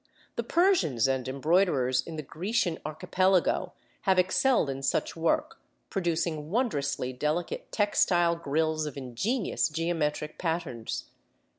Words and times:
The 0.35 0.41
Persians 0.41 1.07
and 1.07 1.27
embroiderers 1.27 2.01
in 2.01 2.15
the 2.15 2.23
Grecian 2.23 2.79
Archipelago 2.83 3.73
have 4.01 4.17
excelled 4.17 4.67
in 4.67 4.81
such 4.81 5.15
work, 5.15 5.59
producing 5.91 6.49
wondrously 6.49 7.13
delicate 7.13 7.71
textile 7.71 8.35
grills 8.35 8.87
of 8.87 8.97
ingenious 8.97 9.69
geometric 9.69 10.39
patterns. 10.39 11.05